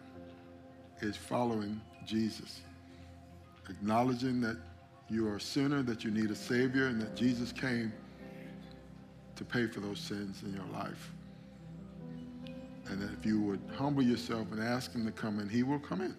[1.01, 2.61] is following Jesus,
[3.69, 4.57] acknowledging that
[5.09, 7.93] you are a sinner, that you need a Savior, and that Jesus came
[9.35, 11.11] to pay for those sins in your life.
[12.89, 15.79] And that if you would humble yourself and ask him to come in, he will
[15.79, 16.15] come in.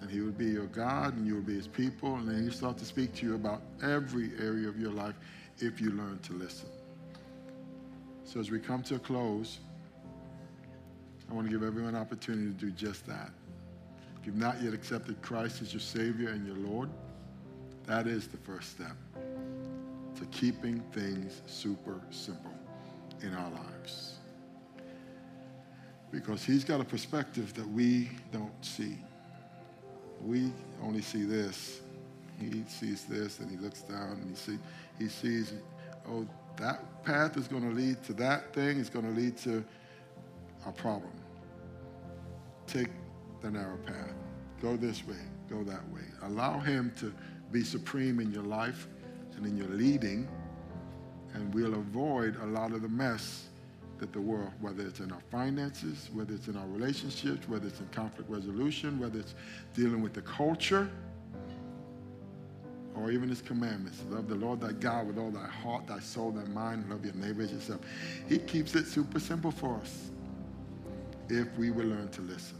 [0.00, 2.16] And he would be your God and you will be his people.
[2.16, 5.14] And then he'll start to speak to you about every area of your life
[5.58, 6.68] if you learn to listen.
[8.24, 9.60] So as we come to a close,
[11.30, 13.30] I want to give everyone an opportunity to do just that.
[14.20, 16.90] If you've not yet accepted Christ as your Savior and your Lord,
[17.86, 18.96] that is the first step
[20.16, 22.54] to keeping things super simple
[23.22, 24.14] in our lives
[26.14, 28.96] because he's got a perspective that we don't see.
[30.22, 30.52] We
[30.82, 31.80] only see this.
[32.38, 34.58] He sees this and he looks down and he, see,
[34.98, 35.52] he sees,
[36.08, 39.64] oh, that path is going to lead to that thing, it's going to lead to
[40.66, 41.12] a problem.
[42.66, 42.88] Take
[43.42, 44.14] the narrow path.
[44.62, 45.16] Go this way,
[45.50, 46.00] go that way.
[46.22, 47.12] Allow him to
[47.52, 48.88] be supreme in your life
[49.36, 50.26] and in your leading,
[51.34, 53.48] and we'll avoid a lot of the mess
[53.98, 57.80] that the world, whether it's in our finances, whether it's in our relationships, whether it's
[57.80, 59.34] in conflict resolution, whether it's
[59.74, 60.90] dealing with the culture,
[62.96, 64.02] or even his commandments.
[64.08, 67.04] Love the Lord thy God with all thy heart, thy soul, thy mind, and love
[67.04, 67.80] your neighbor as yourself.
[68.28, 70.10] He keeps it super simple for us
[71.28, 72.58] if we will learn to listen.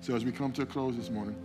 [0.00, 1.36] So as we come to a close this morning,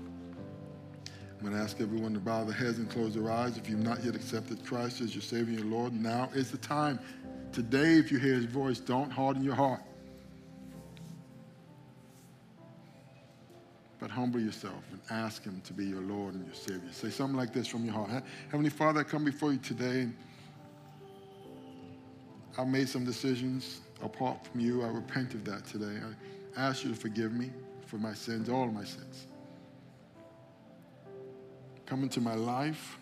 [1.06, 3.58] I'm going to ask everyone to bow their heads and close their eyes.
[3.58, 7.00] If you've not yet accepted Christ as your Savior and Lord, now is the time
[7.52, 9.82] Today, if you hear his voice, don't harden your heart.
[14.00, 16.92] But humble yourself and ask him to be your Lord and your Savior.
[16.92, 18.24] Say something like this from your heart.
[18.50, 20.08] Heavenly Father, I come before you today.
[22.58, 24.84] I've made some decisions apart from you.
[24.84, 26.00] I repent of that today.
[26.02, 26.14] I
[26.56, 27.52] ask you to forgive me
[27.86, 29.28] for my sins, all my sins.
[31.86, 32.98] Come into my life.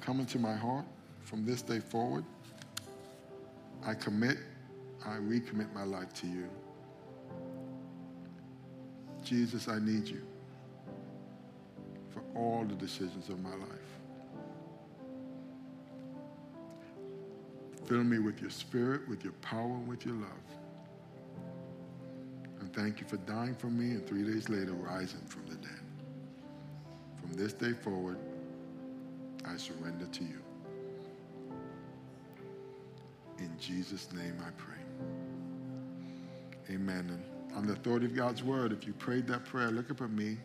[0.00, 0.84] Come into my heart
[1.20, 2.24] from this day forward.
[3.84, 4.38] I commit,
[5.04, 6.48] I recommit my life to you.
[9.22, 10.22] Jesus, I need you
[12.10, 13.92] for all the decisions of my life.
[17.86, 20.61] Fill me with your spirit, with your power, and with your love.
[22.72, 25.80] Thank you for dying for me and three days later rising from the dead.
[27.20, 28.18] From this day forward,
[29.44, 30.38] I surrender to you.
[33.38, 34.78] In Jesus' name I pray.
[36.74, 37.10] Amen.
[37.10, 40.10] And on the authority of God's word, if you prayed that prayer, look up at
[40.10, 40.38] me.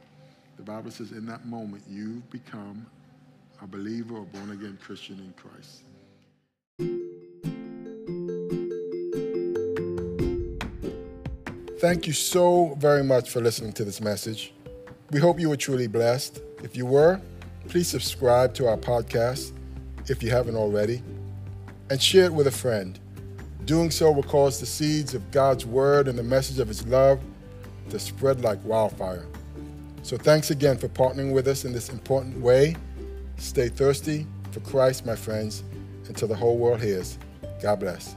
[0.57, 2.85] The Bible says in that moment, you've become
[3.61, 5.83] a believer or born again Christian in Christ.
[11.79, 14.51] Thank you so very much for listening to this message.
[15.11, 16.41] We hope you were truly blessed.
[16.63, 17.21] If you were,
[17.67, 19.51] please subscribe to our podcast
[20.07, 21.03] if you haven't already
[21.91, 22.99] and share it with a friend.
[23.65, 27.19] Doing so will cause the seeds of God's word and the message of his love
[27.91, 29.27] to spread like wildfire.
[30.01, 32.75] So thanks again for partnering with us in this important way.
[33.37, 35.63] Stay thirsty for Christ, my friends,
[36.07, 37.19] until the whole world hears.
[37.61, 38.15] God bless.